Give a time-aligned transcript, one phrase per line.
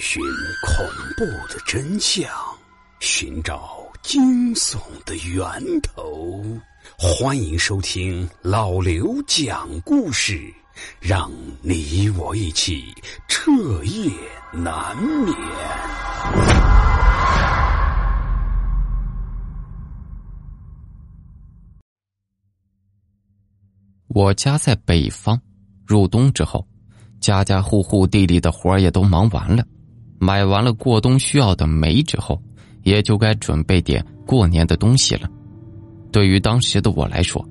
[0.00, 0.22] 寻
[0.66, 0.86] 恐
[1.16, 2.28] 怖的真相，
[3.00, 6.42] 寻找惊悚的源头。
[6.98, 10.52] 欢迎收听老刘讲故事，
[11.00, 12.84] 让你我一起
[13.28, 13.50] 彻
[13.84, 14.10] 夜
[14.52, 15.34] 难眠。
[24.08, 25.40] 我家在北方，
[25.86, 26.66] 入冬之后。
[27.20, 29.64] 家家户户地里的活也都忙完了，
[30.22, 32.40] 买完了过冬需要的煤之后，
[32.84, 35.28] 也就该准备点过年的东西了。
[36.12, 37.44] 对于当时的我来说，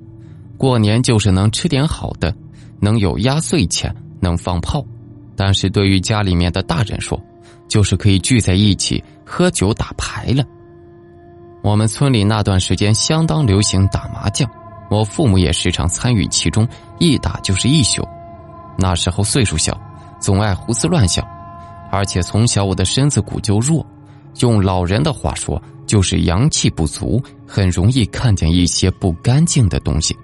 [0.56, 2.34] 过年就是能吃点好的，
[2.80, 4.80] 能有压岁钱，能放炮；
[5.36, 7.22] 但是对于家里面的大人说，
[7.68, 10.42] 就是可以聚在一起喝酒打牌了。
[11.62, 14.50] 我们村里那段时间相当流行打麻将，
[14.90, 16.66] 我父母也时常参与其中，
[16.98, 18.02] 一打就是一宿。
[18.78, 19.78] 那时候岁数小，
[20.18, 21.22] 总爱胡思乱想，
[21.92, 23.86] 而且从小我的身子骨就弱，
[24.40, 30.16] 用老人的话说就是阳气不足，很容易看见一些不干净的东西。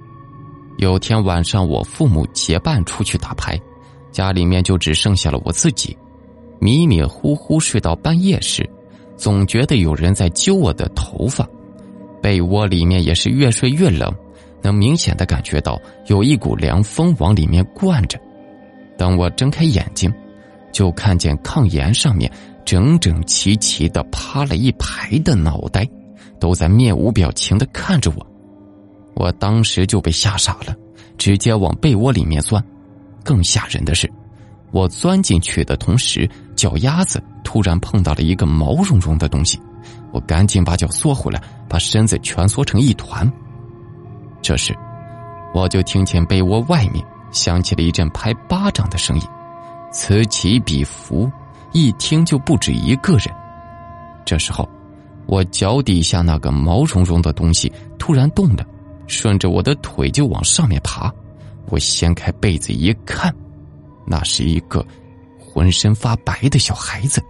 [0.79, 3.61] 有天晚上，我父母结伴出去打牌，
[4.11, 5.95] 家里面就只剩下了我自己，
[6.59, 8.67] 迷迷糊糊睡到半夜时，
[9.15, 11.47] 总觉得有人在揪我的头发，
[12.23, 14.11] 被窝里面也是越睡越冷，
[14.63, 18.19] 能明显的感觉到有一股凉风往里面灌着。
[18.97, 20.11] 等我睁开眼睛，
[20.79, 22.31] 就看见炕沿上面
[22.65, 25.85] 整整齐齐的趴了一排的脑袋，
[26.39, 28.25] 都在面无表情的看着我。
[29.17, 30.73] 我当时就被吓傻了，
[31.17, 32.65] 直接往被窝里面钻。
[33.25, 34.09] 更吓人的是，
[34.71, 39.61] 我钻进去的同时，脚丫子突然碰到了一个毛茸茸的东西，
[40.13, 43.29] 我赶紧把脚缩回来，把身子蜷缩成一团。
[44.41, 44.73] 这时，
[45.53, 47.05] 我就听见被窝外面。
[47.33, 49.23] 响起了一阵拍巴掌的声音，
[49.91, 51.31] 此起彼伏，
[51.73, 53.35] 一听就不止一个人。
[54.25, 54.69] 这时候，
[55.27, 58.65] 我脚底下那个毛茸茸的东西突然动了，
[59.07, 61.13] 顺着我的腿就往上面爬。
[61.71, 63.35] 我掀开被子一看，
[64.07, 64.85] 那是一个
[65.39, 67.23] 浑身发白的小孩子，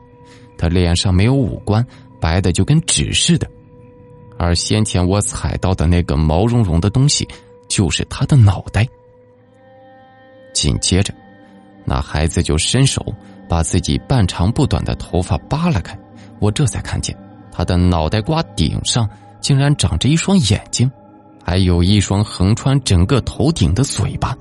[0.56, 1.84] 他脸上没有五官，
[2.20, 3.48] 白的就跟纸似的。
[4.38, 7.26] 而先前我踩到的那个毛茸茸的东西，
[7.68, 8.86] 就是他的脑袋。
[10.54, 11.12] 紧接着，
[11.88, 13.02] 那孩子就伸手
[13.48, 15.98] 把自己半长不短的头发扒拉开，
[16.38, 17.16] 我这才看见
[17.50, 19.08] 他的脑袋瓜顶上
[19.40, 20.90] 竟然长着一双眼睛，
[21.42, 24.36] 还有一双横穿整个头顶的嘴巴。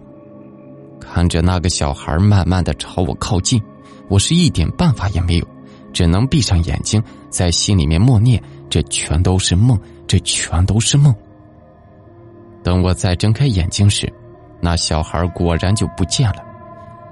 [1.00, 3.62] 看着那个小孩慢慢的朝我靠近，
[4.10, 5.48] 我是一点办法也没有，
[5.94, 11.16] 只能闭上眼睛，在心里面默念：这全都是梦，这全都是梦。
[12.62, 14.12] 等我再睁开眼睛时。
[14.60, 16.44] 那小孩果然就不见了，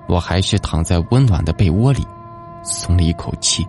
[0.08, 2.06] 我还是躺在温暖的被窝里，
[2.64, 3.66] 松了一口气。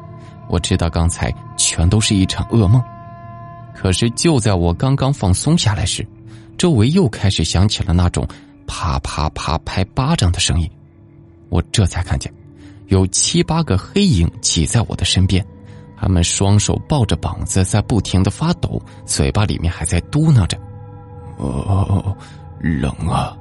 [0.48, 2.82] 我知道刚才全都是一场噩梦，
[3.74, 6.06] 可是就在我刚刚放松下来时，
[6.56, 8.26] 周围又开始响起了那种
[8.66, 10.70] 啪啪啪拍巴掌的声音。
[11.48, 12.32] 我这才看见，
[12.86, 15.44] 有七八个黑影挤在我的身边，
[15.96, 20.58] 他们双手抱着膀子在不停的发抖，嘴巴里面还在嘟囔着
[21.38, 22.16] ：“哦，
[22.60, 23.36] 冷啊。”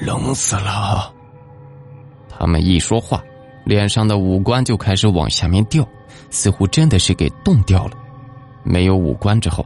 [0.00, 1.12] 冷死了！
[2.38, 3.22] 他们一说话，
[3.64, 5.86] 脸上的五官就开始往下面掉，
[6.30, 7.92] 似乎真的是给冻掉了。
[8.62, 9.64] 没有五官之后，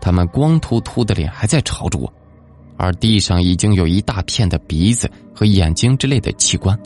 [0.00, 2.12] 他们光秃秃的脸还在朝着我，
[2.76, 6.78] 而地上已经有一大片的鼻子和眼睛之类的器官，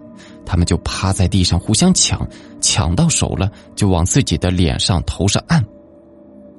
[0.46, 2.26] 他们就趴在地上互相抢，
[2.60, 5.62] 抢到手了就往自己的脸上、头上按，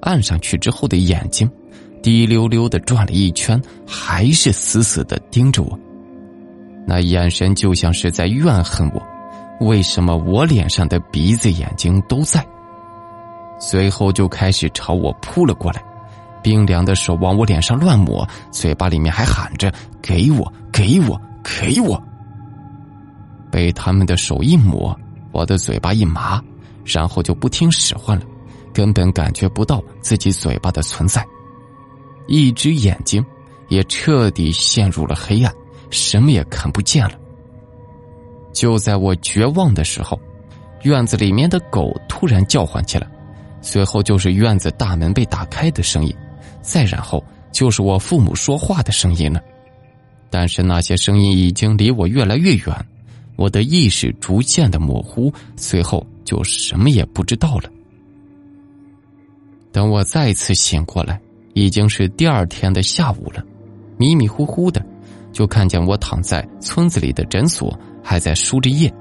[0.01, 1.49] 按上去之后的眼睛，
[2.03, 5.79] 滴溜溜的转了一圈，还是死死的盯着我。
[6.90, 12.42] 那眼神就像是在怨恨我，为什么我脸上的鼻子、眼睛都在？
[13.59, 15.84] 随后就开始朝我扑了过来，
[16.42, 19.70] 冰凉的手往我脸上乱抹，嘴巴里面还喊着
[20.02, 22.02] “给我，给我，给我”。
[23.52, 24.98] 被他们的手一抹，
[25.33, 26.42] 我的嘴巴一麻，
[26.86, 28.24] 然后就不听使唤了，
[28.74, 31.25] 根本感觉不到自己嘴巴的存在，
[32.28, 33.25] 一只眼睛
[33.68, 35.54] 也彻底陷入了黑暗。
[35.89, 37.13] 什么也看不见了。
[38.54, 40.19] 就在我绝望的时候，
[40.84, 43.07] 院子里面的狗突然叫唤起来，
[43.62, 46.16] 随后就是院子大门被打开的声音，
[46.62, 49.42] 再然后就是我父母说话的声音了。
[50.30, 52.86] 但是那些声音已经离我越来越远，
[53.36, 57.69] 我的意识逐渐的模糊，随后就什么也不知道了。
[59.72, 61.22] 等我再次醒过来，
[61.54, 63.44] 已经是第二天的下午了，
[63.98, 64.83] 迷迷糊糊的。
[65.38, 67.72] 就看见我躺在村子里的诊所，
[68.04, 68.92] 还在输着液，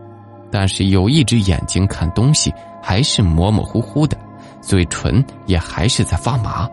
[0.50, 2.52] 但是有一只眼睛看东西，
[2.82, 4.18] 还是模模糊糊的，
[4.60, 6.68] 嘴唇也还是在发麻。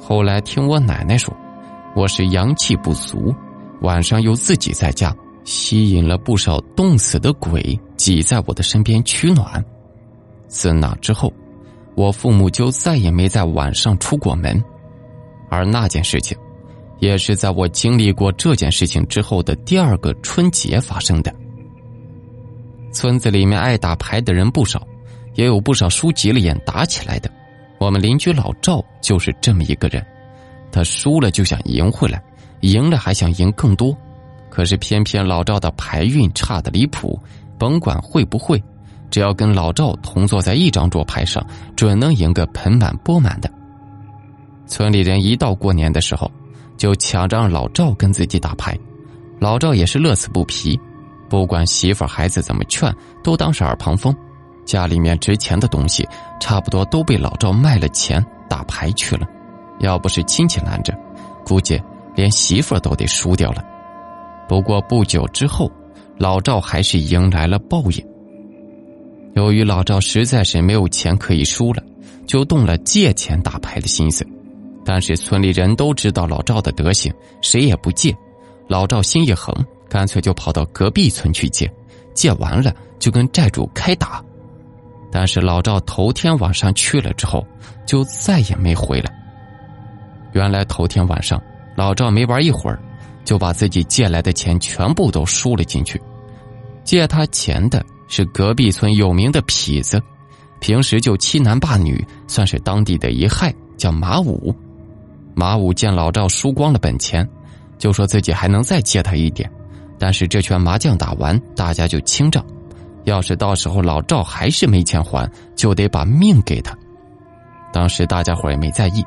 [0.00, 1.30] 后来听我奶奶说，
[1.94, 3.34] 我是阳气不足，
[3.82, 9.62] 晚上又自己在家，吸引了不少冻死的鬼挤在我的身边取暖。
[10.46, 11.30] 自那之后，
[11.94, 14.64] 我父母就再也没在晚上出过门，
[15.50, 16.34] 而那件事情。
[17.00, 21.34] 也是在我经历过这件事情之后的第二个春节发生的。
[22.92, 24.86] 村子里面爱打牌的人不少，
[25.34, 27.30] 也有不少输急了眼打起来的。
[27.78, 30.04] 我们邻居老赵就是这么一个人，
[30.72, 32.20] 他输了就想赢回来，
[32.62, 33.96] 赢了还想赢更多。
[34.50, 37.20] 可是偏偏老赵的牌运差的离谱，
[37.58, 38.60] 甭管会不会，
[39.10, 41.46] 只要跟老赵同坐在一张桌牌上，
[41.76, 43.48] 准能赢个盆满钵满的。
[44.66, 46.28] 村里人一到过年的时候。
[46.78, 48.78] 就抢着让老赵跟自己打牌，
[49.38, 50.80] 老赵也是乐此不疲，
[51.28, 52.90] 不管媳妇孩子怎么劝，
[53.22, 54.14] 都当是耳旁风。
[54.64, 56.06] 家里面值钱的东西，
[56.40, 59.26] 差不多都被老赵卖了钱打牌去了。
[59.80, 60.96] 要不是亲戚拦着，
[61.44, 61.80] 估计
[62.14, 63.64] 连媳妇都得输掉了。
[64.48, 65.70] 不过不久之后，
[66.16, 68.06] 老赵还是迎来了报应。
[69.34, 71.82] 由于老赵实在是没有钱可以输了，
[72.26, 74.26] 就动了借钱打牌的心思。
[74.88, 77.12] 但是村里人都知道老赵的德行，
[77.42, 78.16] 谁也不借。
[78.66, 79.54] 老赵心一横，
[79.86, 81.70] 干脆就跑到隔壁村去借。
[82.14, 84.24] 借完了就跟债主开打。
[85.12, 87.46] 但是老赵头天晚上去了之后，
[87.84, 89.12] 就再也没回来。
[90.32, 91.38] 原来头天晚上，
[91.76, 92.80] 老赵没玩一会儿，
[93.26, 96.00] 就把自己借来的钱全部都输了进去。
[96.82, 100.00] 借他钱的是隔壁村有名的痞子，
[100.60, 104.56] 平时就欺男霸女，算是当地的一害，叫马武。
[105.38, 107.24] 马武见老赵输光了本钱，
[107.78, 109.48] 就说自己还能再借他一点，
[109.96, 112.44] 但是这圈麻将打完，大家就清账。
[113.04, 116.76] 要是到时候老赵还是没钱还，就得把命给他。
[117.72, 119.04] 当时大家伙也没在意，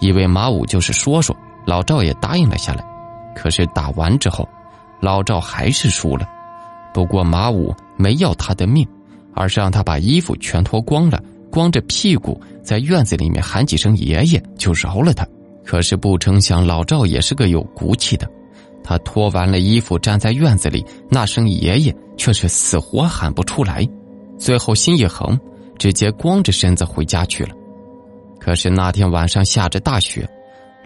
[0.00, 1.34] 以为马武就是说说，
[1.64, 2.84] 老赵也答应了下来。
[3.34, 4.46] 可是打完之后，
[5.00, 6.28] 老赵还是输了。
[6.92, 8.86] 不过马武没要他的命，
[9.32, 15.26] 而是让他把衣服全脱光了，光着屁股在院子里面喊几声爷爷，就饶了他。
[15.64, 18.28] 可是不成想，老赵也是个有骨气的。
[18.82, 23.86] 他脱完了衣服，站在院子里，那声爷爷却是死活喊不出来。
[24.38, 25.38] 最后心一横，
[25.78, 27.54] 直接光着身子回家去了。
[28.40, 30.28] 可是那天晚上下着大雪，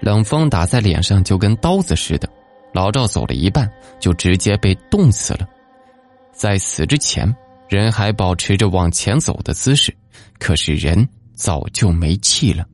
[0.01, 2.29] 冷风打在脸上就跟刀子似的。
[2.73, 5.49] 老赵走了一半，就直接被冻死了。
[6.33, 7.33] 在死之前，
[7.69, 9.97] 人还保持着往前走的姿势，
[10.41, 12.67] 可是人早就没气了。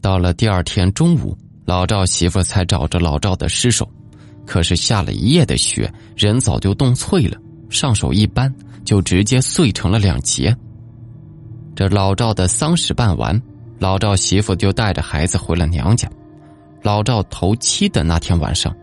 [0.00, 3.86] 到了第二天中午，老赵媳妇才找着老赵的尸首，
[4.46, 7.36] 可是下了一夜的雪，人早就冻脆了，
[7.68, 8.52] 上手一扳
[8.84, 10.56] 就直接碎成了两截。
[11.76, 13.40] 这老赵的丧事办完，
[13.78, 16.08] 老赵媳妇就带着孩子回了娘家。
[16.82, 18.74] 老赵头七的那天晚上，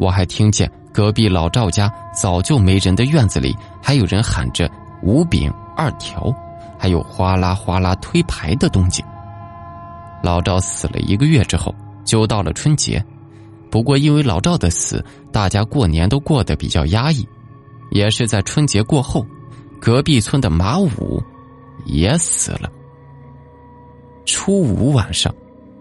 [0.00, 4.68] 我还听见隔壁老赵家早就没人的院子里，还有人喊着
[5.04, 6.34] “五饼二条”，
[6.76, 9.04] 还有哗啦哗啦推牌的动静。
[10.24, 13.04] 老赵死了一个月之后，就到了春节。
[13.70, 17.28] 不过因为老赵的死，大家过年都过得比较压抑。
[17.90, 19.26] 也是在春节过后，
[19.78, 21.22] 隔壁村的马武
[21.84, 22.72] 也死了。
[24.24, 25.32] 初五晚上，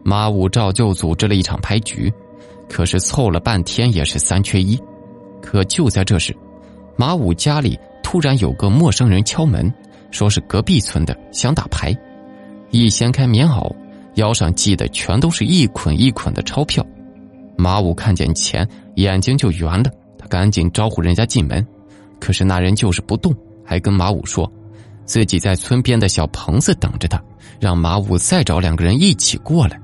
[0.03, 2.11] 马武照旧组织了一场牌局，
[2.69, 4.77] 可是凑了半天也是三缺一。
[5.41, 6.35] 可就在这时，
[6.97, 9.73] 马武家里突然有个陌生人敲门，
[10.11, 11.97] 说是隔壁村的，想打牌。
[12.71, 13.73] 一掀开棉袄。
[14.15, 16.85] 腰上系的全都是一捆一捆的钞票，
[17.57, 19.89] 马武看见钱，眼睛就圆了。
[20.17, 21.65] 他赶紧招呼人家进门，
[22.19, 24.49] 可是那人就是不动，还跟马武说，
[25.05, 27.21] 自己在村边的小棚子等着他，
[27.59, 29.79] 让马武再找两个人一起过来。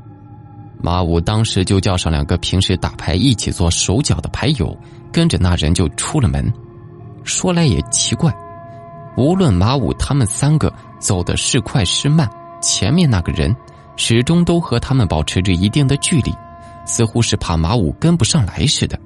[0.82, 4.78] 马武当时就叫上两个平时打牌一起做手脚的牌友，
[5.12, 6.50] 跟着那人就出了门。
[7.26, 8.34] 说来也奇怪，
[9.18, 12.30] 无论马武他们三个走的是快是慢，
[12.62, 13.54] 前面那个人。
[14.00, 16.34] 始终都和他们保持着一定的距离，
[16.86, 18.98] 似乎是怕马武跟不上来似的。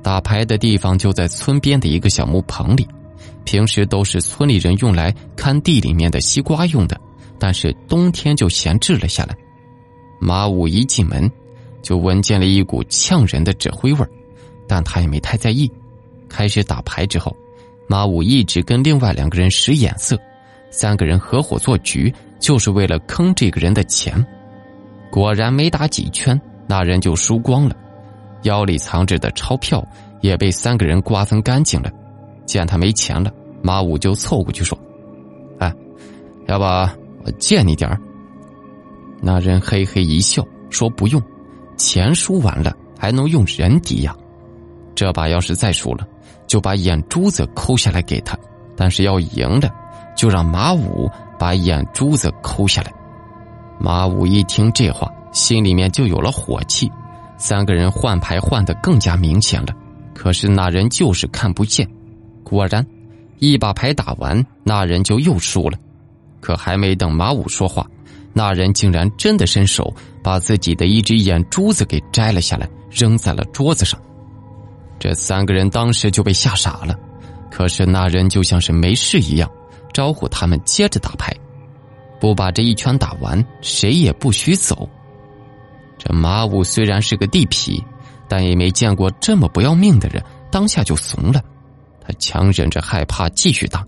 [0.00, 2.86] 打牌的地方就在村边的一个小木棚里，
[3.44, 6.98] 平时都是村里人用来看地里面的西瓜用的，
[7.36, 9.36] 但是冬天就闲置了下来。
[10.20, 11.28] 马武一进门，
[11.82, 14.06] 就闻见了一股呛人的纸灰味
[14.68, 15.68] 但他也没太在意。
[16.28, 17.36] 开始打牌之后，
[17.88, 20.16] 马武一直跟另外两个人使眼色，
[20.76, 22.12] 三个人合伙做局。
[22.38, 24.24] 就是为了坑这个人的钱，
[25.10, 27.74] 果然没打几圈，那人就输光了，
[28.42, 29.84] 腰里藏着的钞票
[30.20, 31.90] 也被三个人瓜分干净了。
[32.44, 34.78] 见他没钱了，马武就凑过去说
[35.58, 35.74] ：“哎，
[36.46, 36.64] 要不
[37.24, 37.98] 我借你点儿？
[39.22, 41.20] 那人嘿嘿一笑，说不用，
[41.78, 44.14] 钱输完了还能用人抵呀。
[44.94, 46.06] 这把要是再输了，
[46.46, 48.36] 就把眼珠子抠下来给他；
[48.76, 49.70] 但是要赢了，
[50.16, 51.08] 就让马武
[51.38, 52.92] 把眼珠子抠下来。
[53.78, 56.90] 马武一听这话，心里面就有了火气。
[57.36, 59.68] 三个人换牌换的更加明显了，
[60.14, 61.86] 可是那人就是看不见。
[62.42, 62.84] 果然，
[63.38, 65.78] 一把牌打完，那人就又输了。
[66.40, 67.86] 可还没等马武说话，
[68.32, 74.00] 那人竟然真的伸手把自己的一只眼珠子给摘了下来，扔在了桌子上。
[74.98, 76.96] 这三个人当时就被吓傻了。
[77.50, 79.50] 可是那人就像是没事一样，
[79.96, 81.34] 招呼他们接着打牌，
[82.20, 84.86] 不把这一圈打完，谁也不许走。
[85.96, 87.82] 这马武虽然是个地痞，
[88.28, 91.42] 但也没见过这么不要命的人，当下就怂了。
[91.98, 93.82] 他强忍着害怕继续打。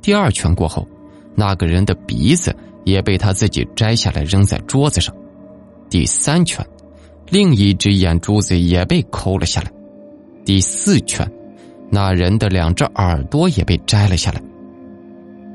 [0.00, 0.86] 第二圈过后，
[1.34, 5.12] 那个人的鼻子也被他自己摘下来扔在桌子上。
[5.90, 6.64] 第三圈，
[7.30, 9.72] 另一只眼珠子也被抠了下来。
[10.44, 11.28] 第四圈，
[11.90, 14.40] 那人的两只耳朵也被摘了下来。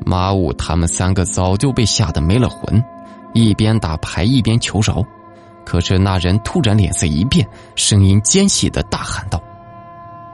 [0.06, 2.84] 马武他们三个早就被吓得没了魂，
[3.34, 5.04] 一边打牌一边求饶。
[5.66, 9.42] 可是那人突然脸色一变，声音尖细的大喊道：“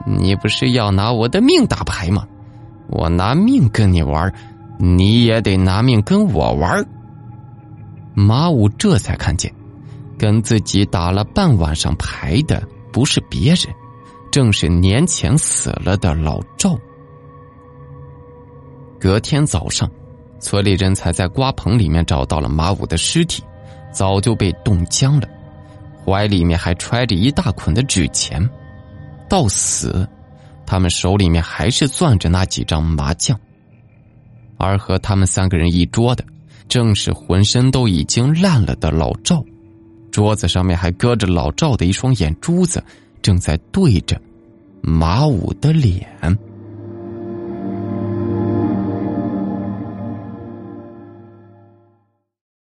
[0.06, 2.24] 你不是要拿我的命打牌吗？
[2.88, 4.32] 我拿命跟你玩，
[4.78, 6.86] 你也得拿命跟我玩。”
[8.14, 9.52] 马武这才看见，
[10.16, 13.74] 跟自己打了半晚上牌的不是别人，
[14.30, 16.78] 正是年前死了的老赵。
[19.00, 19.90] 隔天早上，
[20.40, 23.42] 村里人才在瓜棚里面找到了马武的尸体。
[23.92, 25.28] 早就被冻僵了，
[26.04, 28.44] 怀里面还揣着一大捆的纸钱。
[29.28, 30.04] 到死，
[30.66, 33.38] 他们手里面还是攥着那几张麻将。
[34.56, 36.24] 而和他们三个人一桌的，
[36.68, 39.40] 正是浑身都已经烂了的老赵。
[40.10, 42.82] 桌子上面还搁着老赵的一双眼珠子，
[43.22, 44.20] 正在对着
[44.80, 46.04] 马武的脸。